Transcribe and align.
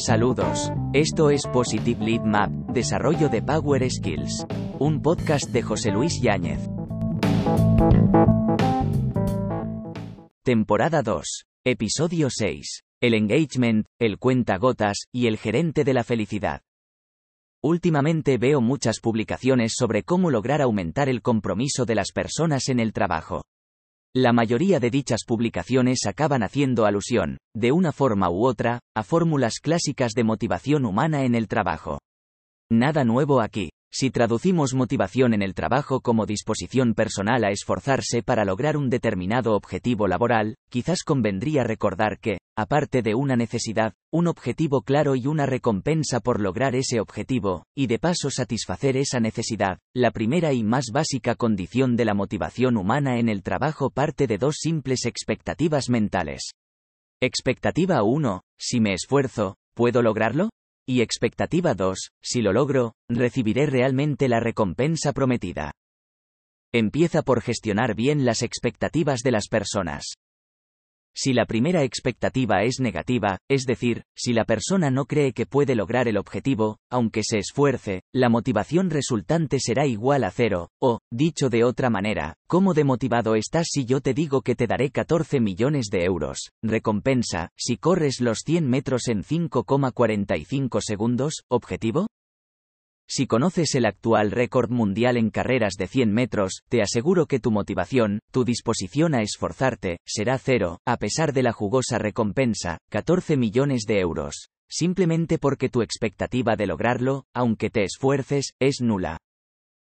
Saludos. 0.00 0.72
Esto 0.94 1.28
es 1.28 1.46
Positive 1.46 2.02
Lead 2.02 2.22
Map, 2.22 2.50
Desarrollo 2.72 3.28
de 3.28 3.42
Power 3.42 3.88
Skills. 3.90 4.46
Un 4.78 5.02
podcast 5.02 5.50
de 5.50 5.60
José 5.60 5.90
Luis 5.90 6.22
Yáñez. 6.22 6.58
Temporada 10.42 11.02
2. 11.02 11.44
Episodio 11.66 12.28
6. 12.30 12.82
El 13.02 13.12
engagement, 13.12 13.84
el 13.98 14.18
cuenta 14.18 14.56
gotas 14.56 15.04
y 15.12 15.26
el 15.26 15.36
gerente 15.36 15.84
de 15.84 15.92
la 15.92 16.02
felicidad. 16.02 16.62
Últimamente 17.62 18.38
veo 18.38 18.62
muchas 18.62 19.00
publicaciones 19.00 19.74
sobre 19.76 20.02
cómo 20.02 20.30
lograr 20.30 20.62
aumentar 20.62 21.10
el 21.10 21.20
compromiso 21.20 21.84
de 21.84 21.96
las 21.96 22.12
personas 22.12 22.70
en 22.70 22.80
el 22.80 22.94
trabajo. 22.94 23.42
La 24.16 24.32
mayoría 24.32 24.80
de 24.80 24.90
dichas 24.90 25.20
publicaciones 25.24 26.00
acaban 26.04 26.42
haciendo 26.42 26.84
alusión, 26.84 27.38
de 27.54 27.70
una 27.70 27.92
forma 27.92 28.28
u 28.28 28.44
otra, 28.44 28.80
a 28.92 29.04
fórmulas 29.04 29.60
clásicas 29.62 30.14
de 30.16 30.24
motivación 30.24 30.84
humana 30.84 31.22
en 31.22 31.36
el 31.36 31.46
trabajo. 31.46 32.00
Nada 32.72 33.04
nuevo 33.04 33.40
aquí. 33.40 33.70
Si 33.92 34.10
traducimos 34.10 34.74
motivación 34.74 35.32
en 35.32 35.42
el 35.42 35.54
trabajo 35.54 36.00
como 36.00 36.26
disposición 36.26 36.94
personal 36.94 37.44
a 37.44 37.50
esforzarse 37.52 38.24
para 38.24 38.44
lograr 38.44 38.76
un 38.76 38.90
determinado 38.90 39.54
objetivo 39.54 40.08
laboral, 40.08 40.56
quizás 40.70 41.04
convendría 41.04 41.62
recordar 41.62 42.18
que, 42.18 42.38
aparte 42.56 43.02
de 43.02 43.14
una 43.14 43.36
necesidad, 43.36 43.94
un 44.12 44.26
objetivo 44.26 44.82
claro 44.82 45.16
y 45.16 45.26
una 45.26 45.46
recompensa 45.46 46.20
por 46.20 46.40
lograr 46.40 46.74
ese 46.74 47.00
objetivo, 47.00 47.64
y 47.74 47.86
de 47.86 47.98
paso 47.98 48.30
satisfacer 48.30 48.96
esa 48.96 49.20
necesidad, 49.20 49.78
la 49.94 50.10
primera 50.10 50.52
y 50.52 50.62
más 50.62 50.86
básica 50.92 51.34
condición 51.34 51.96
de 51.96 52.04
la 52.04 52.14
motivación 52.14 52.76
humana 52.76 53.18
en 53.18 53.28
el 53.28 53.42
trabajo 53.42 53.90
parte 53.90 54.26
de 54.26 54.38
dos 54.38 54.56
simples 54.58 55.06
expectativas 55.06 55.88
mentales. 55.88 56.52
Expectativa 57.22 58.02
1, 58.02 58.42
si 58.58 58.80
me 58.80 58.94
esfuerzo, 58.94 59.56
¿puedo 59.74 60.02
lograrlo? 60.02 60.50
Y 60.86 61.02
expectativa 61.02 61.74
2, 61.74 62.10
si 62.22 62.42
lo 62.42 62.52
logro, 62.52 62.94
recibiré 63.08 63.66
realmente 63.66 64.28
la 64.28 64.40
recompensa 64.40 65.12
prometida. 65.12 65.72
Empieza 66.72 67.22
por 67.22 67.42
gestionar 67.42 67.94
bien 67.94 68.24
las 68.24 68.42
expectativas 68.42 69.20
de 69.20 69.32
las 69.32 69.48
personas. 69.48 70.14
Si 71.14 71.32
la 71.32 71.44
primera 71.44 71.82
expectativa 71.82 72.62
es 72.62 72.78
negativa, 72.80 73.38
es 73.48 73.64
decir, 73.64 74.04
si 74.16 74.32
la 74.32 74.44
persona 74.44 74.90
no 74.90 75.06
cree 75.06 75.32
que 75.32 75.44
puede 75.44 75.74
lograr 75.74 76.08
el 76.08 76.16
objetivo, 76.16 76.78
aunque 76.90 77.22
se 77.24 77.38
esfuerce, 77.38 78.02
la 78.14 78.28
motivación 78.28 78.90
resultante 78.90 79.58
será 79.60 79.86
igual 79.86 80.24
a 80.24 80.30
cero, 80.30 80.70
o, 80.80 81.00
dicho 81.10 81.50
de 81.50 81.64
otra 81.64 81.90
manera, 81.90 82.34
¿cómo 82.46 82.74
demotivado 82.74 83.34
estás 83.34 83.68
si 83.70 83.84
yo 83.84 84.00
te 84.00 84.14
digo 84.14 84.42
que 84.42 84.54
te 84.54 84.66
daré 84.66 84.90
14 84.90 85.40
millones 85.40 85.86
de 85.90 86.04
euros? 86.04 86.50
Recompensa, 86.62 87.50
si 87.56 87.76
corres 87.76 88.20
los 88.20 88.38
100 88.46 88.68
metros 88.68 89.08
en 89.08 89.22
5,45 89.24 90.80
segundos, 90.80 91.42
objetivo? 91.48 92.06
Si 93.12 93.26
conoces 93.26 93.74
el 93.74 93.86
actual 93.86 94.30
récord 94.30 94.70
mundial 94.70 95.16
en 95.16 95.30
carreras 95.30 95.74
de 95.76 95.88
100 95.88 96.12
metros, 96.12 96.62
te 96.68 96.80
aseguro 96.80 97.26
que 97.26 97.40
tu 97.40 97.50
motivación, 97.50 98.20
tu 98.30 98.44
disposición 98.44 99.16
a 99.16 99.22
esforzarte, 99.22 99.98
será 100.06 100.38
cero, 100.38 100.78
a 100.86 100.96
pesar 100.96 101.32
de 101.32 101.42
la 101.42 101.50
jugosa 101.50 101.98
recompensa, 101.98 102.78
14 102.88 103.36
millones 103.36 103.82
de 103.88 103.98
euros. 103.98 104.50
Simplemente 104.68 105.38
porque 105.38 105.68
tu 105.68 105.82
expectativa 105.82 106.54
de 106.54 106.68
lograrlo, 106.68 107.24
aunque 107.34 107.68
te 107.68 107.82
esfuerces, 107.82 108.52
es 108.60 108.80
nula. 108.80 109.18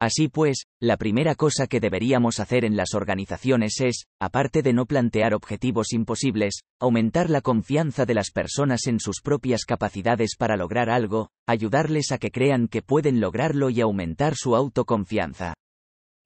Así 0.00 0.28
pues, 0.28 0.64
la 0.80 0.96
primera 0.96 1.34
cosa 1.34 1.66
que 1.66 1.80
deberíamos 1.80 2.40
hacer 2.40 2.64
en 2.64 2.76
las 2.76 2.94
organizaciones 2.94 3.80
es, 3.80 4.04
aparte 4.20 4.62
de 4.62 4.72
no 4.72 4.86
plantear 4.86 5.34
objetivos 5.34 5.92
imposibles, 5.92 6.60
aumentar 6.80 7.30
la 7.30 7.40
confianza 7.40 8.04
de 8.04 8.14
las 8.14 8.30
personas 8.30 8.86
en 8.86 9.00
sus 9.00 9.20
propias 9.22 9.64
capacidades 9.64 10.36
para 10.36 10.56
lograr 10.56 10.90
algo, 10.90 11.30
ayudarles 11.46 12.12
a 12.12 12.18
que 12.18 12.30
crean 12.30 12.68
que 12.68 12.82
pueden 12.82 13.20
lograrlo 13.20 13.70
y 13.70 13.80
aumentar 13.80 14.34
su 14.36 14.56
autoconfianza. 14.56 15.54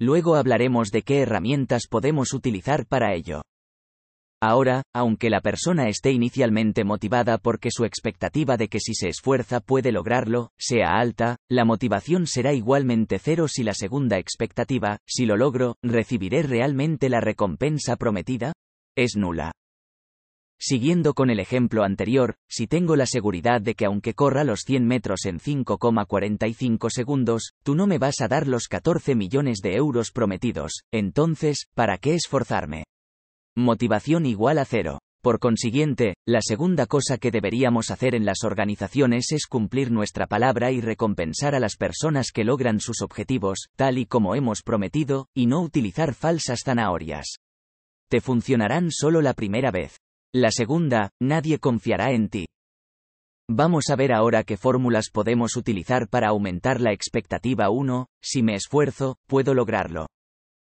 Luego 0.01 0.37
hablaremos 0.37 0.91
de 0.91 1.03
qué 1.03 1.21
herramientas 1.21 1.89
podemos 1.89 2.33
utilizar 2.33 2.87
para 2.87 3.15
ello. 3.15 3.43
Ahora, 4.41 4.85
aunque 4.95 5.31
la 5.31 5.41
persona 5.41 5.89
esté 5.89 6.13
inicialmente 6.13 6.85
motivada 6.85 7.39
porque 7.39 7.71
su 7.73 7.85
expectativa 7.85 8.57
de 8.57 8.69
que 8.69 8.79
si 8.79 8.95
se 8.95 9.09
esfuerza 9.09 9.59
puede 9.59 9.91
lograrlo, 9.91 10.53
sea 10.57 10.99
alta, 10.99 11.39
la 11.51 11.65
motivación 11.65 12.29
será 12.29 12.53
igualmente 12.53 13.19
cero 13.19 13.49
si 13.49 13.65
la 13.65 13.75
segunda 13.75 14.17
expectativa, 14.19 14.99
si 15.07 15.27
lo 15.27 15.37
logro, 15.37 15.75
¿recibiré 15.83 16.43
realmente 16.45 17.09
la 17.09 17.21
recompensa 17.21 17.97
prometida? 17.97 18.53
Es 18.97 19.17
nula. 19.17 19.51
Siguiendo 20.61 21.15
con 21.15 21.31
el 21.31 21.41
ejemplo 21.41 21.83
anterior, 21.83 22.35
si 22.49 22.69
tengo 22.69 22.95
la 22.95 23.07
seguridad 23.07 23.61
de 23.61 23.75
que 23.75 23.87
aunque 23.87 24.15
corra 24.15 24.45
los 24.45 24.61
100 24.61 24.87
metros 24.87 25.25
en 25.27 25.39
5,45 25.39 26.91
segundos, 26.91 27.53
tú 27.65 27.75
no 27.75 27.87
me 27.89 27.99
vas 27.99 28.21
a 28.21 28.29
dar 28.29 28.47
los 28.47 28.69
14 28.69 29.15
millones 29.17 29.59
de 29.63 29.75
euros 29.75 30.11
prometidos, 30.13 30.83
entonces, 30.93 31.67
¿para 31.75 31.99
qué 31.99 32.15
esforzarme? 32.15 32.85
Motivación 33.59 34.25
igual 34.25 34.59
a 34.59 34.65
cero. 34.65 35.01
Por 35.21 35.41
consiguiente, 35.41 36.15
la 36.25 36.39
segunda 36.43 36.87
cosa 36.87 37.19
que 37.19 37.33
deberíamos 37.33 37.91
hacer 37.91 38.15
en 38.15 38.25
las 38.25 38.45
organizaciones 38.45 39.33
es 39.33 39.49
cumplir 39.49 39.91
nuestra 39.91 40.29
palabra 40.29 40.71
y 40.71 40.81
recompensar 40.81 41.57
a 41.57 41.59
las 41.59 41.75
personas 41.75 42.31
que 42.33 42.45
logran 42.45 42.79
sus 42.79 43.03
objetivos, 43.03 43.67
tal 43.75 43.99
y 43.99 44.07
como 44.07 44.37
hemos 44.37 44.63
prometido, 44.63 45.27
y 45.35 45.47
no 45.47 45.61
utilizar 45.61 46.15
falsas 46.15 46.61
zanahorias. 46.65 47.39
Te 48.09 48.21
funcionarán 48.21 48.93
solo 48.93 49.23
la 49.23 49.35
primera 49.35 49.73
vez. 49.73 49.99
La 50.33 50.53
segunda, 50.53 51.11
nadie 51.21 51.59
confiará 51.59 52.13
en 52.13 52.29
ti. 52.29 52.47
Vamos 53.51 53.87
a 53.91 53.97
ver 53.97 54.13
ahora 54.13 54.45
qué 54.45 54.57
fórmulas 54.57 55.11
podemos 55.13 55.57
utilizar 55.57 56.07
para 56.09 56.29
aumentar 56.29 56.81
la 56.81 56.93
expectativa 56.93 57.71
1, 57.71 58.07
si 58.23 58.45
me 58.45 58.55
esfuerzo, 58.55 59.17
puedo 59.27 59.53
lograrlo. 59.53 60.07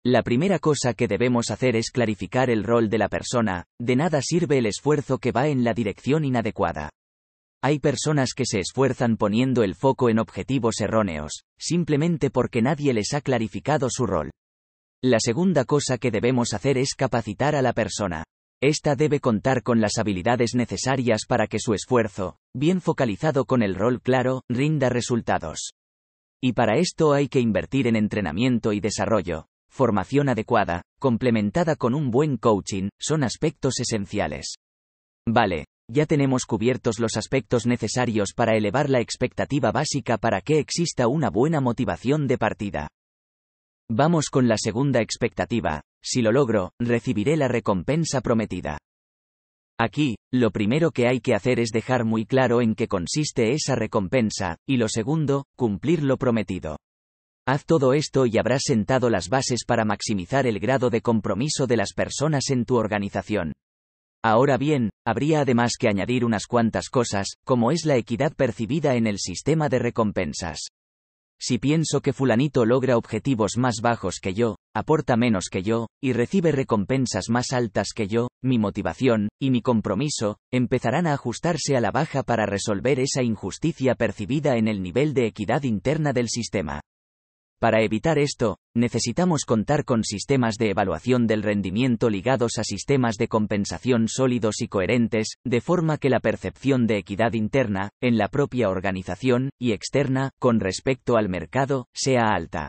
La 0.06 0.22
primera 0.22 0.60
cosa 0.60 0.94
que 0.94 1.08
debemos 1.08 1.50
hacer 1.50 1.78
es 1.78 1.90
clarificar 1.90 2.50
el 2.50 2.66
rol 2.66 2.90
de 2.90 2.98
la 2.98 3.08
persona, 3.08 3.64
de 3.80 3.96
nada 3.96 4.22
sirve 4.22 4.58
el 4.58 4.66
esfuerzo 4.66 5.18
que 5.18 5.32
va 5.32 5.48
en 5.48 5.64
la 5.64 5.74
dirección 5.74 6.26
inadecuada. 6.26 6.90
Hay 7.64 7.80
personas 7.80 8.34
que 8.34 8.44
se 8.46 8.60
esfuerzan 8.60 9.16
poniendo 9.16 9.64
el 9.64 9.76
foco 9.76 10.10
en 10.10 10.20
objetivos 10.20 10.82
erróneos, 10.82 11.46
simplemente 11.58 12.30
porque 12.30 12.62
nadie 12.62 12.94
les 12.94 13.14
ha 13.14 13.22
clarificado 13.22 13.88
su 13.90 14.06
rol. 14.06 14.32
La 15.02 15.22
segunda 15.22 15.64
cosa 15.64 15.98
que 15.98 16.12
debemos 16.12 16.54
hacer 16.54 16.78
es 16.78 16.96
capacitar 16.96 17.56
a 17.56 17.62
la 17.62 17.72
persona. 17.72 18.26
Esta 18.62 18.96
debe 18.96 19.22
contar 19.22 19.64
con 19.64 19.80
las 19.80 19.98
habilidades 19.98 20.54
necesarias 20.54 21.22
para 21.26 21.48
que 21.48 21.60
su 21.60 21.74
esfuerzo, 21.74 22.36
bien 22.54 22.82
focalizado 22.82 23.46
con 23.46 23.64
el 23.64 23.76
rol 23.76 24.02
claro, 24.02 24.42
rinda 24.50 24.90
resultados. 24.90 25.72
Y 26.42 26.52
para 26.52 26.78
esto 26.78 27.14
hay 27.14 27.30
que 27.30 27.40
invertir 27.40 27.88
en 27.88 27.96
entrenamiento 27.96 28.74
y 28.74 28.82
desarrollo, 28.82 29.48
formación 29.74 30.30
adecuada, 30.30 30.84
complementada 31.00 31.76
con 31.76 31.96
un 31.96 32.12
buen 32.12 32.38
coaching, 32.38 32.90
son 33.02 33.24
aspectos 33.24 33.80
esenciales. 33.80 34.56
Vale, 35.28 35.66
ya 35.90 36.06
tenemos 36.06 36.46
cubiertos 36.46 37.00
los 37.00 37.18
aspectos 37.18 37.66
necesarios 37.66 38.34
para 38.36 38.56
elevar 38.56 38.90
la 38.90 39.00
expectativa 39.00 39.72
básica 39.72 40.18
para 40.18 40.42
que 40.42 40.60
exista 40.60 41.08
una 41.08 41.32
buena 41.32 41.60
motivación 41.60 42.28
de 42.28 42.38
partida. 42.38 42.88
Vamos 43.90 44.30
con 44.30 44.48
la 44.48 44.58
segunda 44.58 45.02
expectativa, 45.02 45.82
si 46.04 46.22
lo 46.22 46.32
logro, 46.32 46.72
recibiré 46.80 47.36
la 47.36 47.48
recompensa 47.48 48.22
prometida. 48.22 48.78
Aquí, 49.80 50.16
lo 50.32 50.52
primero 50.52 50.92
que 50.92 51.08
hay 51.08 51.20
que 51.20 51.34
hacer 51.34 51.60
es 51.60 51.72
dejar 51.72 52.06
muy 52.06 52.26
claro 52.26 52.62
en 52.62 52.76
qué 52.76 52.88
consiste 52.88 53.54
esa 53.54 53.76
recompensa, 53.76 54.58
y 54.68 54.78
lo 54.78 54.88
segundo, 54.88 55.46
cumplir 55.58 56.04
lo 56.04 56.18
prometido. 56.18 56.78
Haz 57.46 57.66
todo 57.66 57.94
esto 57.94 58.26
y 58.26 58.38
habrás 58.38 58.62
sentado 58.64 59.10
las 59.10 59.28
bases 59.28 59.66
para 59.68 59.84
maximizar 59.84 60.48
el 60.48 60.60
grado 60.60 60.90
de 60.90 61.02
compromiso 61.02 61.68
de 61.68 61.76
las 61.76 61.92
personas 61.92 62.50
en 62.50 62.64
tu 62.64 62.78
organización. 62.78 63.52
Ahora 64.24 64.56
bien, 64.56 64.92
habría 65.06 65.42
además 65.42 65.74
que 65.78 65.90
añadir 65.90 66.24
unas 66.24 66.48
cuantas 66.48 66.88
cosas, 66.88 67.36
como 67.44 67.72
es 67.72 67.86
la 67.86 67.98
equidad 67.98 68.34
percibida 68.34 68.96
en 68.96 69.08
el 69.08 69.20
sistema 69.20 69.68
de 69.68 69.80
recompensas. 69.80 70.70
Si 71.38 71.58
pienso 71.58 72.00
que 72.00 72.14
fulanito 72.14 72.64
logra 72.64 72.96
objetivos 72.96 73.58
más 73.58 73.82
bajos 73.82 74.20
que 74.22 74.34
yo, 74.34 74.56
aporta 74.74 75.18
menos 75.18 75.50
que 75.52 75.64
yo, 75.64 75.88
y 76.02 76.14
recibe 76.14 76.54
recompensas 76.54 77.26
más 77.28 77.52
altas 77.52 77.90
que 77.94 78.08
yo, 78.08 78.30
mi 78.42 78.58
motivación, 78.58 79.28
y 79.42 79.52
mi 79.52 79.62
compromiso, 79.62 80.38
empezarán 80.50 81.08
a 81.08 81.14
ajustarse 81.14 81.76
a 81.76 81.82
la 81.82 81.92
baja 81.92 82.24
para 82.24 82.46
resolver 82.46 83.02
esa 83.02 83.22
injusticia 83.22 83.96
percibida 83.96 84.56
en 84.56 84.70
el 84.70 84.82
nivel 84.82 85.14
de 85.14 85.26
equidad 85.26 85.64
interna 85.64 86.14
del 86.14 86.30
sistema. 86.30 86.80
Para 87.64 87.82
evitar 87.82 88.20
esto, 88.20 88.58
necesitamos 88.76 89.46
contar 89.46 89.86
con 89.86 90.04
sistemas 90.04 90.56
de 90.56 90.72
evaluación 90.72 91.28
del 91.28 91.44
rendimiento 91.44 92.10
ligados 92.10 92.58
a 92.58 92.66
sistemas 92.66 93.16
de 93.16 93.30
compensación 93.30 94.10
sólidos 94.10 94.60
y 94.60 94.68
coherentes, 94.68 95.38
de 95.46 95.62
forma 95.62 95.98
que 95.98 96.10
la 96.10 96.20
percepción 96.20 96.88
de 96.88 96.98
equidad 96.98 97.32
interna, 97.32 97.92
en 98.02 98.18
la 98.18 98.28
propia 98.28 98.68
organización, 98.68 99.50
y 99.58 99.72
externa, 99.72 100.32
con 100.40 100.60
respecto 100.60 101.16
al 101.16 101.30
mercado, 101.30 101.88
sea 101.94 102.24
alta. 102.36 102.68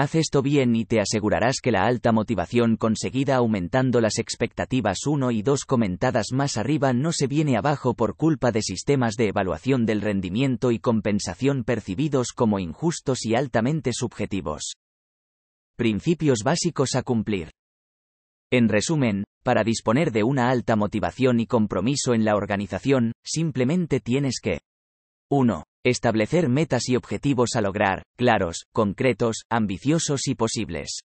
Haz 0.00 0.14
esto 0.14 0.40
bien 0.40 0.76
y 0.76 0.86
te 0.86 0.98
asegurarás 0.98 1.56
que 1.62 1.70
la 1.70 1.84
alta 1.84 2.10
motivación 2.10 2.78
conseguida 2.78 3.36
aumentando 3.36 4.00
las 4.00 4.18
expectativas 4.18 5.06
1 5.06 5.30
y 5.30 5.42
2 5.42 5.66
comentadas 5.66 6.28
más 6.32 6.56
arriba 6.56 6.94
no 6.94 7.12
se 7.12 7.26
viene 7.26 7.58
abajo 7.58 7.92
por 7.92 8.16
culpa 8.16 8.50
de 8.50 8.62
sistemas 8.62 9.16
de 9.16 9.28
evaluación 9.28 9.84
del 9.84 10.00
rendimiento 10.00 10.70
y 10.70 10.78
compensación 10.78 11.64
percibidos 11.64 12.28
como 12.34 12.58
injustos 12.58 13.26
y 13.26 13.34
altamente 13.34 13.92
subjetivos. 13.92 14.72
Principios 15.76 16.38
básicos 16.44 16.94
a 16.94 17.02
cumplir. 17.02 17.50
En 18.50 18.70
resumen, 18.70 19.24
para 19.44 19.64
disponer 19.64 20.12
de 20.12 20.22
una 20.22 20.48
alta 20.48 20.76
motivación 20.76 21.40
y 21.40 21.46
compromiso 21.46 22.14
en 22.14 22.24
la 22.24 22.36
organización, 22.36 23.12
simplemente 23.22 24.00
tienes 24.00 24.40
que 24.42 24.60
1. 25.32 25.62
Establecer 25.86 26.48
metas 26.48 26.88
y 26.88 26.96
objetivos 26.96 27.50
a 27.54 27.60
lograr, 27.60 28.02
claros, 28.18 28.64
concretos, 28.72 29.44
ambiciosos 29.48 30.26
y 30.26 30.34
posibles. 30.34 31.02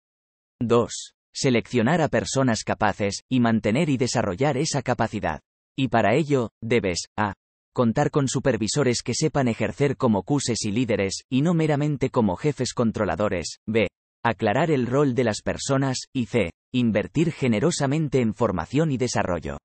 2. 0.62 1.14
Seleccionar 1.34 2.02
a 2.02 2.10
personas 2.10 2.66
capaces, 2.66 3.22
y 3.30 3.40
mantener 3.40 3.88
y 3.90 3.96
desarrollar 3.96 4.58
esa 4.58 4.82
capacidad. 4.82 5.40
Y 5.78 5.88
para 5.88 6.16
ello, 6.16 6.50
debes, 6.62 7.06
a. 7.18 7.34
Contar 7.74 8.12
con 8.12 8.28
supervisores 8.28 9.04
que 9.04 9.14
sepan 9.14 9.48
ejercer 9.48 9.96
como 9.96 10.24
cuses 10.24 10.66
y 10.66 10.72
líderes, 10.72 11.22
y 11.32 11.42
no 11.42 11.54
meramente 11.54 12.10
como 12.10 12.36
jefes 12.36 12.74
controladores. 12.74 13.60
b. 13.66 13.88
Aclarar 14.22 14.70
el 14.70 14.86
rol 14.86 15.16
de 15.16 15.24
las 15.24 15.42
personas, 15.42 16.00
y 16.14 16.26
c. 16.26 16.52
Invertir 16.74 17.32
generosamente 17.32 18.20
en 18.20 18.34
formación 18.34 18.92
y 18.92 18.98
desarrollo. 18.98 19.60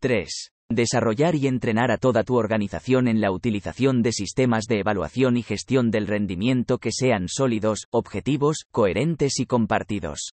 3. 0.00 0.50
Desarrollar 0.70 1.34
y 1.34 1.46
entrenar 1.46 1.90
a 1.90 1.96
toda 1.96 2.24
tu 2.24 2.36
organización 2.36 3.08
en 3.08 3.22
la 3.22 3.30
utilización 3.30 4.02
de 4.02 4.12
sistemas 4.12 4.66
de 4.66 4.80
evaluación 4.80 5.38
y 5.38 5.42
gestión 5.42 5.90
del 5.90 6.06
rendimiento 6.06 6.76
que 6.76 6.92
sean 6.92 7.26
sólidos, 7.28 7.86
objetivos, 7.90 8.66
coherentes 8.70 9.40
y 9.40 9.46
compartidos. 9.46 10.32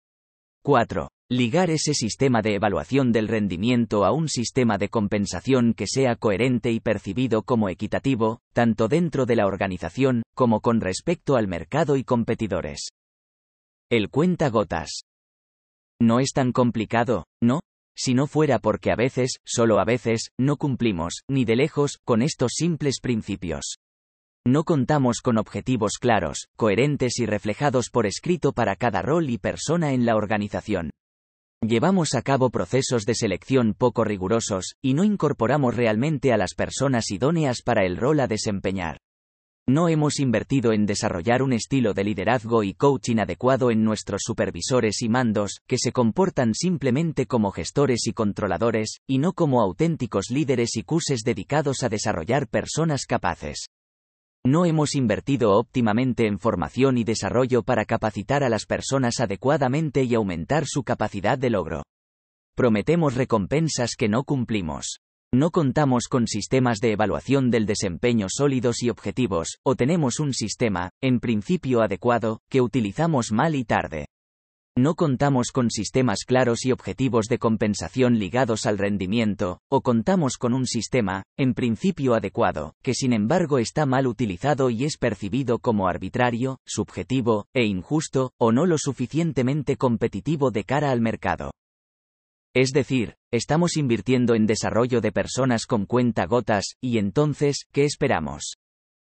4. 0.64 1.10
Ligar 1.32 1.72
ese 1.72 1.96
sistema 1.96 2.44
de 2.44 2.54
evaluación 2.54 3.12
del 3.12 3.28
rendimiento 3.28 4.06
a 4.06 4.12
un 4.12 4.30
sistema 4.30 4.78
de 4.78 4.90
compensación 4.90 5.74
que 5.74 5.88
sea 5.88 6.16
coherente 6.16 6.72
y 6.72 6.80
percibido 6.80 7.42
como 7.42 7.68
equitativo, 7.68 8.42
tanto 8.54 8.88
dentro 8.88 9.26
de 9.26 9.36
la 9.36 9.48
organización, 9.48 10.22
como 10.36 10.62
con 10.62 10.80
respecto 10.80 11.38
al 11.38 11.48
mercado 11.48 11.96
y 11.96 12.04
competidores. 12.04 12.90
El 13.90 14.12
cuenta 14.12 14.50
gotas. 14.50 15.06
No 16.00 16.20
es 16.20 16.34
tan 16.34 16.52
complicado, 16.52 17.26
¿no? 17.42 17.62
Si 18.00 18.14
no 18.14 18.28
fuera 18.28 18.60
porque 18.60 18.92
a 18.92 18.96
veces, 18.96 19.40
solo 19.44 19.78
a 19.78 19.84
veces, 19.84 20.32
no 20.40 20.56
cumplimos, 20.56 21.24
ni 21.28 21.44
de 21.44 21.58
lejos, 21.58 22.00
con 22.06 22.22
estos 22.22 22.54
simples 22.56 23.02
principios. 23.02 23.76
No 24.48 24.64
contamos 24.64 25.20
con 25.20 25.38
objetivos 25.38 25.98
claros, 26.00 26.48
coherentes 26.56 27.20
y 27.20 27.26
reflejados 27.26 27.90
por 27.92 28.06
escrito 28.06 28.54
para 28.54 28.78
cada 28.78 29.02
rol 29.02 29.30
y 29.30 29.38
persona 29.38 29.92
en 29.92 30.06
la 30.06 30.16
organización. 30.16 30.92
Llevamos 31.62 32.16
a 32.16 32.22
cabo 32.22 32.52
procesos 32.52 33.04
de 33.04 33.16
selección 33.16 33.74
poco 33.74 34.06
rigurosos, 34.06 34.76
y 34.82 34.94
no 34.94 35.04
incorporamos 35.04 35.76
realmente 35.76 36.32
a 36.32 36.38
las 36.38 36.54
personas 36.54 37.12
idóneas 37.12 37.62
para 37.66 37.86
el 37.86 37.98
rol 37.98 38.22
a 38.22 38.28
desempeñar. 38.28 38.98
No 39.70 39.88
hemos 39.88 40.20
invertido 40.20 40.74
en 40.74 40.88
desarrollar 40.88 41.44
un 41.44 41.54
estilo 41.54 41.94
de 41.94 42.04
liderazgo 42.04 42.64
y 42.64 42.74
coaching 42.74 43.18
adecuado 43.20 43.70
en 43.70 43.84
nuestros 43.84 44.24
supervisores 44.26 45.04
y 45.04 45.10
mandos, 45.10 45.60
que 45.68 45.78
se 45.78 45.92
comportan 45.92 46.56
simplemente 46.56 47.28
como 47.28 47.52
gestores 47.52 48.08
y 48.08 48.14
controladores, 48.14 48.98
y 49.06 49.20
no 49.20 49.34
como 49.34 49.62
auténticos 49.62 50.32
líderes 50.32 50.76
y 50.76 50.82
cuses 50.82 51.22
dedicados 51.24 51.84
a 51.84 51.90
desarrollar 51.90 52.48
personas 52.48 53.06
capaces. 53.06 53.68
No 54.44 54.66
hemos 54.66 54.96
invertido 54.96 55.52
óptimamente 55.52 56.26
en 56.26 56.40
formación 56.40 56.98
y 56.98 57.04
desarrollo 57.04 57.62
para 57.62 57.86
capacitar 57.86 58.44
a 58.44 58.50
las 58.50 58.66
personas 58.66 59.20
adecuadamente 59.20 60.04
y 60.04 60.16
aumentar 60.16 60.66
su 60.66 60.82
capacidad 60.82 61.38
de 61.38 61.52
logro. 61.52 61.84
Prometemos 62.56 63.14
recompensas 63.14 63.92
que 63.96 64.10
no 64.10 64.24
cumplimos. 64.24 65.00
No 65.32 65.52
contamos 65.52 66.08
con 66.10 66.26
sistemas 66.26 66.80
de 66.80 66.94
evaluación 66.94 67.52
del 67.52 67.68
desempeño 67.68 68.26
sólidos 68.30 68.82
y 68.82 68.90
objetivos, 68.90 69.60
o 69.64 69.76
tenemos 69.76 70.20
un 70.20 70.34
sistema, 70.34 70.90
en 71.04 71.20
principio 71.20 71.84
adecuado, 71.84 72.40
que 72.50 72.62
utilizamos 72.62 73.32
mal 73.32 73.54
y 73.54 73.64
tarde. 73.64 74.08
No 74.76 74.96
contamos 74.96 75.52
con 75.52 75.70
sistemas 75.70 76.24
claros 76.26 76.66
y 76.66 76.72
objetivos 76.72 77.28
de 77.28 77.38
compensación 77.38 78.18
ligados 78.18 78.66
al 78.66 78.80
rendimiento, 78.80 79.60
o 79.70 79.82
contamos 79.82 80.38
con 80.38 80.56
un 80.56 80.66
sistema, 80.66 81.22
en 81.38 81.54
principio 81.54 82.16
adecuado, 82.16 82.74
que 82.82 82.96
sin 82.96 83.14
embargo 83.14 83.60
está 83.60 83.86
mal 83.86 84.08
utilizado 84.08 84.72
y 84.72 84.86
es 84.86 84.98
percibido 84.98 85.60
como 85.60 85.88
arbitrario, 85.88 86.58
subjetivo, 86.66 87.46
e 87.54 87.66
injusto, 87.66 88.32
o 88.40 88.52
no 88.52 88.66
lo 88.66 88.80
suficientemente 88.80 89.78
competitivo 89.78 90.50
de 90.50 90.64
cara 90.64 90.90
al 90.90 91.02
mercado. 91.02 91.52
Es 92.56 92.72
decir, 92.72 93.16
estamos 93.32 93.78
invirtiendo 93.78 94.34
en 94.34 94.48
desarrollo 94.48 95.02
de 95.02 95.12
personas 95.12 95.66
con 95.66 95.86
cuenta 95.86 96.26
gotas, 96.26 96.76
y 96.82 96.98
entonces, 96.98 97.66
¿qué 97.72 97.86
esperamos? 97.86 98.56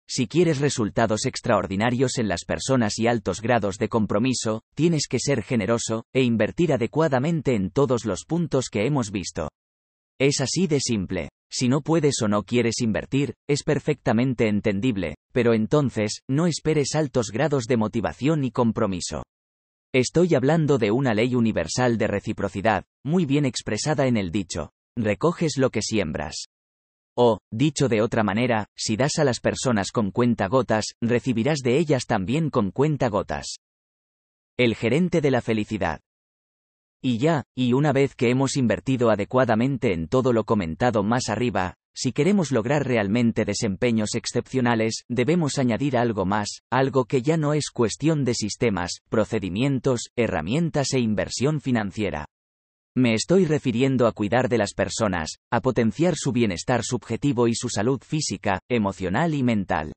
Si 0.06 0.28
quieres 0.28 0.60
resultados 0.60 1.26
extraordinarios 1.26 2.18
en 2.18 2.28
las 2.28 2.44
personas 2.44 3.00
y 3.00 3.08
altos 3.08 3.40
grados 3.40 3.78
de 3.78 3.88
compromiso, 3.88 4.64
tienes 4.76 5.08
que 5.10 5.20
ser 5.20 5.42
generoso, 5.42 6.04
e 6.14 6.24
invertir 6.24 6.74
adecuadamente 6.74 7.56
en 7.56 7.72
todos 7.72 8.04
los 8.04 8.26
puntos 8.26 8.68
que 8.70 8.86
hemos 8.86 9.12
visto. 9.12 9.48
Es 10.20 10.42
así 10.42 10.68
de 10.68 10.82
simple. 10.82 11.30
Si 11.50 11.70
no 11.70 11.82
puedes 11.82 12.22
o 12.22 12.28
no 12.28 12.44
quieres 12.44 12.82
invertir, 12.82 13.36
es 13.48 13.64
perfectamente 13.64 14.50
entendible, 14.50 15.16
pero 15.32 15.54
entonces, 15.54 16.22
no 16.30 16.48
esperes 16.48 16.96
altos 16.96 17.28
grados 17.32 17.64
de 17.64 17.78
motivación 17.78 18.44
y 18.44 18.52
compromiso. 18.52 19.24
Estoy 19.94 20.36
hablando 20.36 20.78
de 20.78 20.90
una 20.90 21.14
ley 21.14 21.36
universal 21.36 21.98
de 21.98 22.08
reciprocidad, 22.08 22.86
muy 23.04 23.26
bien 23.26 23.46
expresada 23.46 24.08
en 24.08 24.16
el 24.16 24.32
dicho, 24.32 24.72
recoges 24.98 25.58
lo 25.58 25.70
que 25.70 25.82
siembras. 25.82 26.46
O, 27.18 27.40
dicho 27.52 27.90
de 27.90 28.02
otra 28.02 28.24
manera, 28.24 28.68
si 28.74 28.96
das 28.96 29.20
a 29.20 29.26
las 29.26 29.42
personas 29.42 29.92
con 29.92 30.12
cuenta 30.12 30.48
gotas, 30.48 30.96
recibirás 31.02 31.60
de 31.60 31.78
ellas 31.78 32.06
también 32.06 32.50
con 32.50 32.72
cuenta 32.72 33.10
gotas. 33.10 33.58
El 34.58 34.76
gerente 34.76 35.20
de 35.20 35.32
la 35.32 35.42
felicidad. 35.42 36.00
Y 37.04 37.18
ya, 37.18 37.44
y 37.54 37.74
una 37.74 37.92
vez 37.92 38.16
que 38.16 38.30
hemos 38.30 38.56
invertido 38.56 39.10
adecuadamente 39.10 39.92
en 39.92 40.08
todo 40.08 40.32
lo 40.32 40.46
comentado 40.46 41.04
más 41.04 41.28
arriba, 41.28 41.76
si 41.94 42.14
queremos 42.14 42.52
lograr 42.52 42.86
realmente 42.86 43.46
desempeños 43.46 44.16
excepcionales, 44.16 45.04
debemos 45.10 45.58
añadir 45.58 45.98
algo 45.98 46.26
más, 46.26 46.62
algo 46.72 47.06
que 47.06 47.22
ya 47.22 47.38
no 47.38 47.54
es 47.54 47.70
cuestión 47.70 48.24
de 48.24 48.34
sistemas, 48.34 49.00
procedimientos, 49.10 50.10
herramientas 50.16 50.94
e 50.94 51.00
inversión 51.00 51.62
financiera. 51.62 52.26
Me 52.96 53.14
estoy 53.14 53.46
refiriendo 53.46 54.06
a 54.08 54.12
cuidar 54.12 54.50
de 54.50 54.58
las 54.58 54.74
personas, 54.74 55.38
a 55.50 55.62
potenciar 55.62 56.16
su 56.18 56.32
bienestar 56.32 56.84
subjetivo 56.84 57.48
y 57.48 57.56
su 57.56 57.70
salud 57.70 58.02
física, 58.02 58.60
emocional 58.70 59.34
y 59.34 59.44
mental. 59.44 59.94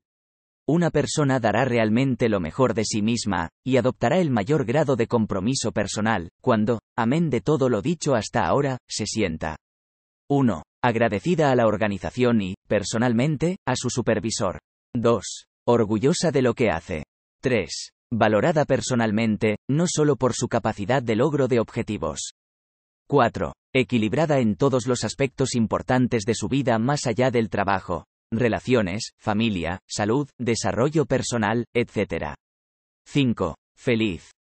Una 0.67 0.89
persona 0.89 1.39
dará 1.39 1.65
realmente 1.65 2.27
lo 2.27 2.39
mejor 2.39 2.73
de 2.73 2.85
sí 2.85 3.01
misma, 3.01 3.49
y 3.63 3.77
adoptará 3.77 4.17
el 4.17 4.31
mayor 4.31 4.65
grado 4.65 4.95
de 4.95 5.07
compromiso 5.07 5.71
personal, 5.71 6.29
cuando, 6.41 6.79
amén 6.97 7.29
de 7.29 7.41
todo 7.41 7.69
lo 7.69 7.81
dicho 7.81 8.15
hasta 8.15 8.45
ahora, 8.45 8.79
se 8.89 9.05
sienta 9.05 9.57
1. 10.27 10.63
Agradecida 10.87 11.49
a 11.49 11.55
la 11.55 11.65
organización 11.65 12.43
y, 12.43 12.53
personalmente, 12.67 13.57
a 13.65 13.75
su 13.75 13.89
supervisor. 13.89 14.59
2. 14.95 15.47
Orgullosa 15.65 16.29
de 16.29 16.43
lo 16.43 16.53
que 16.53 16.69
hace. 16.69 17.05
3. 17.41 17.89
Valorada 18.13 18.65
personalmente, 18.65 19.57
no 19.67 19.85
solo 19.87 20.15
por 20.15 20.35
su 20.35 20.47
capacidad 20.47 21.01
de 21.01 21.15
logro 21.15 21.47
de 21.47 21.59
objetivos. 21.59 22.33
4. 23.09 23.53
Equilibrada 23.73 24.37
en 24.37 24.57
todos 24.57 24.85
los 24.85 25.03
aspectos 25.03 25.55
importantes 25.55 26.21
de 26.23 26.35
su 26.35 26.49
vida 26.49 26.77
más 26.77 27.07
allá 27.07 27.31
del 27.31 27.49
trabajo, 27.49 28.05
relaciones, 28.31 29.13
familia, 29.17 29.79
salud, 29.89 30.29
desarrollo 30.37 31.07
personal, 31.07 31.65
etc. 31.73 32.35
5. 33.07 33.55
Feliz. 33.75 34.34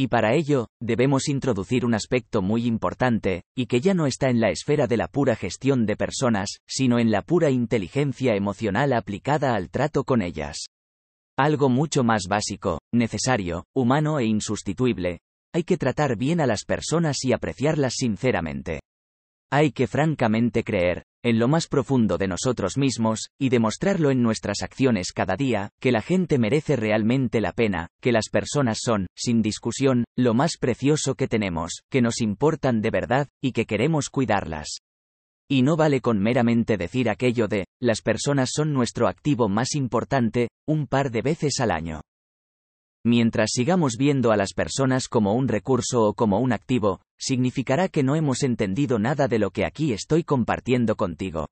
Y 0.00 0.06
para 0.06 0.32
ello, 0.34 0.68
debemos 0.80 1.28
introducir 1.28 1.84
un 1.84 1.92
aspecto 1.92 2.40
muy 2.40 2.66
importante, 2.66 3.42
y 3.56 3.66
que 3.66 3.80
ya 3.80 3.94
no 3.94 4.06
está 4.06 4.30
en 4.30 4.38
la 4.38 4.50
esfera 4.50 4.86
de 4.86 4.96
la 4.96 5.08
pura 5.08 5.34
gestión 5.34 5.86
de 5.86 5.96
personas, 5.96 6.60
sino 6.68 7.00
en 7.00 7.10
la 7.10 7.22
pura 7.22 7.50
inteligencia 7.50 8.36
emocional 8.36 8.92
aplicada 8.92 9.56
al 9.56 9.70
trato 9.70 10.04
con 10.04 10.22
ellas. 10.22 10.68
Algo 11.36 11.68
mucho 11.68 12.04
más 12.04 12.26
básico, 12.28 12.78
necesario, 12.94 13.64
humano 13.74 14.20
e 14.20 14.26
insustituible. 14.26 15.18
Hay 15.52 15.64
que 15.64 15.76
tratar 15.76 16.16
bien 16.16 16.40
a 16.40 16.46
las 16.46 16.64
personas 16.64 17.24
y 17.24 17.32
apreciarlas 17.32 17.94
sinceramente. 17.96 18.78
Hay 19.50 19.72
que 19.72 19.86
francamente 19.86 20.62
creer, 20.62 21.04
en 21.24 21.38
lo 21.38 21.48
más 21.48 21.68
profundo 21.68 22.18
de 22.18 22.28
nosotros 22.28 22.76
mismos, 22.76 23.30
y 23.40 23.48
demostrarlo 23.48 24.10
en 24.10 24.22
nuestras 24.22 24.62
acciones 24.62 25.12
cada 25.12 25.36
día, 25.36 25.70
que 25.80 25.90
la 25.90 26.02
gente 26.02 26.38
merece 26.38 26.76
realmente 26.76 27.40
la 27.40 27.52
pena, 27.52 27.88
que 28.02 28.12
las 28.12 28.28
personas 28.28 28.78
son, 28.82 29.06
sin 29.16 29.40
discusión, 29.40 30.04
lo 30.16 30.34
más 30.34 30.58
precioso 30.58 31.14
que 31.14 31.28
tenemos, 31.28 31.80
que 31.90 32.02
nos 32.02 32.20
importan 32.20 32.82
de 32.82 32.90
verdad, 32.90 33.28
y 33.42 33.52
que 33.52 33.64
queremos 33.64 34.10
cuidarlas. 34.10 34.80
Y 35.50 35.62
no 35.62 35.76
vale 35.76 36.02
con 36.02 36.18
meramente 36.18 36.76
decir 36.76 37.08
aquello 37.08 37.48
de, 37.48 37.64
las 37.80 38.02
personas 38.02 38.50
son 38.52 38.74
nuestro 38.74 39.08
activo 39.08 39.48
más 39.48 39.74
importante, 39.74 40.48
un 40.66 40.86
par 40.86 41.10
de 41.10 41.22
veces 41.22 41.58
al 41.60 41.70
año. 41.70 42.02
Mientras 43.04 43.50
sigamos 43.52 43.96
viendo 43.96 44.32
a 44.32 44.36
las 44.36 44.52
personas 44.52 45.08
como 45.08 45.34
un 45.34 45.48
recurso 45.48 46.02
o 46.02 46.14
como 46.14 46.40
un 46.40 46.52
activo, 46.52 47.00
significará 47.18 47.88
que 47.88 48.02
no 48.02 48.16
hemos 48.16 48.42
entendido 48.42 48.98
nada 48.98 49.28
de 49.28 49.38
lo 49.38 49.50
que 49.50 49.64
aquí 49.64 49.92
estoy 49.92 50.24
compartiendo 50.24 50.96
contigo. 50.96 51.46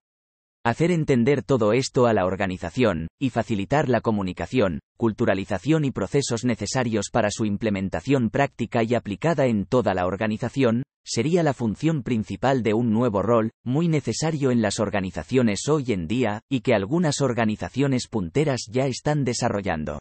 Hacer 0.64 0.90
entender 0.90 1.44
todo 1.44 1.72
esto 1.72 2.06
a 2.06 2.12
la 2.12 2.26
organización, 2.26 3.06
y 3.20 3.30
facilitar 3.30 3.88
la 3.88 4.00
comunicación, 4.00 4.80
culturalización 4.96 5.84
y 5.84 5.92
procesos 5.92 6.44
necesarios 6.44 7.10
para 7.12 7.30
su 7.30 7.44
implementación 7.44 8.30
práctica 8.30 8.82
y 8.82 8.96
aplicada 8.96 9.46
en 9.46 9.64
toda 9.64 9.94
la 9.94 10.06
organización, 10.06 10.82
sería 11.04 11.44
la 11.44 11.54
función 11.54 12.02
principal 12.02 12.64
de 12.64 12.74
un 12.74 12.90
nuevo 12.90 13.22
rol, 13.22 13.52
muy 13.64 13.86
necesario 13.86 14.50
en 14.50 14.60
las 14.60 14.80
organizaciones 14.80 15.68
hoy 15.68 15.92
en 15.92 16.08
día, 16.08 16.40
y 16.50 16.62
que 16.62 16.74
algunas 16.74 17.20
organizaciones 17.20 18.08
punteras 18.08 18.66
ya 18.68 18.86
están 18.86 19.24
desarrollando. 19.24 20.00